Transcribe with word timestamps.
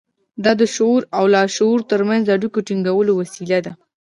دا 0.43 0.51
د 0.61 0.63
شعور 0.75 1.01
او 1.17 1.23
لاشعور 1.33 1.79
ترمنځ 1.91 2.21
د 2.25 2.29
اړيکو 2.37 2.59
د 2.61 2.65
ټينګولو 2.67 3.11
وسيله 3.21 3.59
ده. 3.65 3.73